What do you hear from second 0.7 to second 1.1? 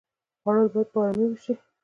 باید په